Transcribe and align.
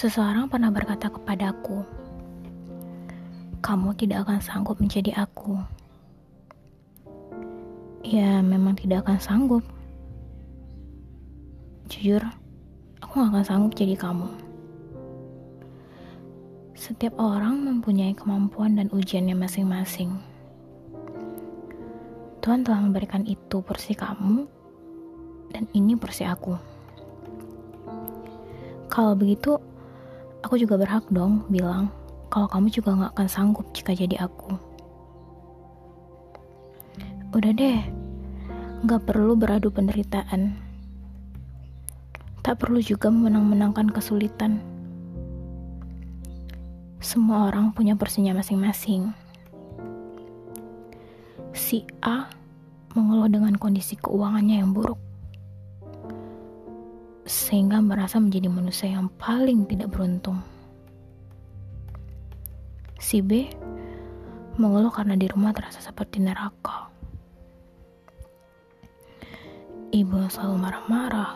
Seseorang 0.00 0.48
pernah 0.48 0.72
berkata 0.72 1.12
kepadaku, 1.12 1.84
"Kamu 3.60 3.92
tidak 4.00 4.24
akan 4.24 4.40
sanggup 4.40 4.80
menjadi 4.80 5.12
aku." 5.12 5.60
Ya, 8.00 8.40
memang 8.40 8.80
tidak 8.80 9.04
akan 9.04 9.20
sanggup. 9.20 9.60
Jujur, 11.92 12.24
aku 13.04 13.12
gak 13.12 13.28
akan 13.28 13.44
sanggup 13.44 13.76
jadi 13.76 13.92
kamu. 13.92 14.24
Setiap 16.72 17.20
orang 17.20 17.60
mempunyai 17.60 18.16
kemampuan 18.16 18.80
dan 18.80 18.88
ujiannya 18.88 19.36
masing-masing. 19.36 20.16
Tuhan 22.40 22.64
telah 22.64 22.80
memberikan 22.80 23.28
itu 23.28 23.60
porsi 23.60 23.92
kamu, 23.92 24.48
dan 25.52 25.68
ini 25.76 25.92
porsi 25.92 26.24
aku. 26.24 26.56
Kalau 28.88 29.12
begitu, 29.12 29.60
Aku 30.40 30.56
juga 30.56 30.80
berhak 30.80 31.04
dong 31.12 31.44
bilang 31.52 31.92
kalau 32.30 32.46
kamu 32.48 32.70
juga 32.72 32.96
gak 32.96 33.12
akan 33.18 33.28
sanggup 33.28 33.66
jika 33.76 33.92
jadi 33.92 34.24
aku. 34.24 34.56
Udah 37.36 37.52
deh, 37.52 37.80
gak 38.86 39.04
perlu 39.04 39.36
beradu 39.36 39.68
penderitaan. 39.68 40.56
Tak 42.40 42.56
perlu 42.56 42.80
juga 42.80 43.12
memenang-menangkan 43.12 43.92
kesulitan. 43.92 44.64
Semua 47.04 47.52
orang 47.52 47.76
punya 47.76 47.92
porsinya 47.98 48.32
masing-masing. 48.38 49.12
Si 51.52 51.84
A 52.00 52.30
mengeluh 52.96 53.28
dengan 53.28 53.54
kondisi 53.60 53.98
keuangannya 53.98 54.64
yang 54.64 54.72
buruk 54.72 55.09
sehingga 57.28 57.80
merasa 57.84 58.16
menjadi 58.16 58.48
manusia 58.48 58.88
yang 58.92 59.12
paling 59.20 59.68
tidak 59.68 59.92
beruntung. 59.92 60.40
Si 63.00 63.24
B 63.24 63.48
mengeluh 64.60 64.92
karena 64.92 65.16
di 65.16 65.24
rumah 65.24 65.56
terasa 65.56 65.80
seperti 65.80 66.20
neraka. 66.20 66.92
Ibu 69.90 70.30
selalu 70.30 70.54
marah-marah. 70.60 71.32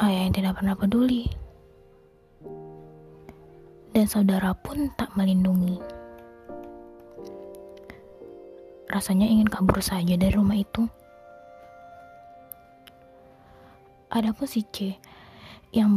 Ayah 0.00 0.20
yang 0.26 0.34
tidak 0.34 0.58
pernah 0.58 0.74
peduli. 0.74 1.28
Dan 3.94 4.06
saudara 4.08 4.56
pun 4.56 4.90
tak 4.98 5.14
melindungi. 5.14 5.78
Rasanya 8.90 9.30
ingin 9.30 9.46
kabur 9.46 9.78
saja 9.78 10.18
dari 10.18 10.34
rumah 10.34 10.58
itu. 10.58 10.90
Ada 14.10 14.34
pun 14.34 14.50
si 14.50 14.66
C 14.74 14.98
yang 15.70 15.94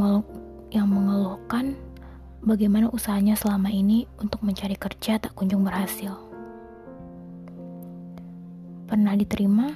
yang 0.69 0.86
mengeluhkan 0.86 1.73
bagaimana 2.45 2.94
usahanya 2.94 3.33
selama 3.33 3.73
ini 3.73 4.06
untuk 4.22 4.45
mencari 4.45 4.78
kerja 4.78 5.17
tak 5.17 5.33
kunjung 5.33 5.66
berhasil. 5.66 6.14
Pernah 8.86 9.17
diterima, 9.17 9.73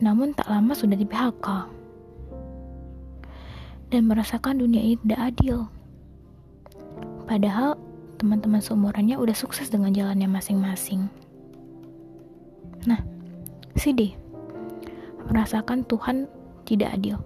namun 0.00 0.32
tak 0.32 0.48
lama 0.48 0.72
sudah 0.72 0.96
di 0.96 1.04
PHK. 1.04 1.46
Dan 3.92 4.08
merasakan 4.08 4.64
dunia 4.64 4.80
ini 4.80 4.96
tidak 5.04 5.36
adil. 5.36 5.68
Padahal 7.28 7.76
teman-teman 8.16 8.64
seumurannya 8.64 9.20
udah 9.20 9.36
sukses 9.36 9.68
dengan 9.68 9.92
jalannya 9.92 10.32
masing-masing. 10.32 11.12
Nah, 12.88 13.04
si 13.76 13.92
D 13.92 14.16
merasakan 15.28 15.84
Tuhan 15.88 16.28
tidak 16.64 16.96
adil. 16.96 17.20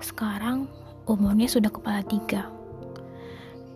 Sekarang 0.00 0.68
umurnya 1.08 1.48
sudah 1.48 1.72
kepala 1.72 2.00
tiga, 2.04 2.48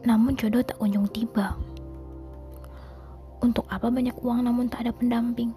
namun 0.05 0.37
jodoh 0.37 0.65
tak 0.65 0.77
kunjung 0.81 1.09
tiba. 1.13 1.57
Untuk 3.39 3.71
apa 3.71 3.87
banyak 3.87 4.19
uang 4.19 4.45
namun 4.51 4.67
tak 4.67 4.89
ada 4.89 4.93
pendamping? 4.93 5.55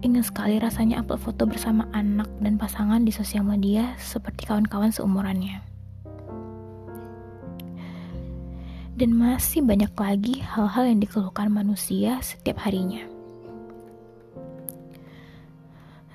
Ingin 0.00 0.24
sekali 0.24 0.56
rasanya 0.56 1.04
upload 1.04 1.20
foto 1.20 1.44
bersama 1.44 1.84
anak 1.92 2.26
dan 2.40 2.56
pasangan 2.56 3.04
di 3.04 3.12
sosial 3.12 3.44
media 3.44 3.92
seperti 4.00 4.48
kawan-kawan 4.48 4.88
seumurannya. 4.88 5.60
Dan 8.96 9.12
masih 9.12 9.60
banyak 9.60 9.92
lagi 9.92 10.40
hal-hal 10.40 10.88
yang 10.88 11.00
dikeluhkan 11.04 11.52
manusia 11.52 12.16
setiap 12.24 12.64
harinya. 12.64 13.11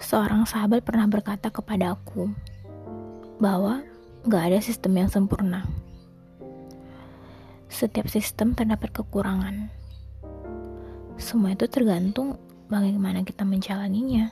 Seorang 0.08 0.48
sahabat 0.48 0.88
pernah 0.88 1.04
berkata 1.04 1.52
kepada 1.52 1.92
aku 1.92 2.32
bahwa 3.44 3.84
gak 4.24 4.44
ada 4.48 4.64
sistem 4.64 5.04
yang 5.04 5.12
sempurna. 5.12 5.68
Setiap 7.68 8.08
sistem 8.08 8.56
terdapat 8.56 8.96
kekurangan. 8.96 9.68
Semua 11.20 11.52
itu 11.52 11.68
tergantung 11.68 12.40
bagaimana 12.72 13.28
kita 13.28 13.44
menjalaninya. 13.44 14.32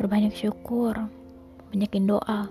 Berbanyak 0.00 0.32
syukur, 0.32 0.96
banyakin 1.68 2.08
doa, 2.08 2.48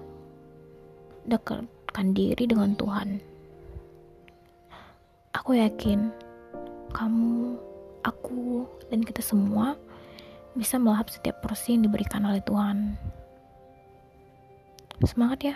dekatkan 1.25 2.13
diri 2.13 2.45
dengan 2.45 2.77
Tuhan. 2.77 3.17
Aku 5.33 5.57
yakin 5.57 6.13
kamu 6.93 7.68
aku 8.03 8.67
dan 8.89 9.03
kita 9.05 9.23
semua 9.23 9.75
bisa 10.57 10.75
melahap 10.81 11.07
setiap 11.13 11.39
porsi 11.45 11.77
yang 11.77 11.85
diberikan 11.85 12.25
oleh 12.25 12.41
Tuhan. 12.43 12.97
Semangat 15.07 15.39
ya! 15.43 15.55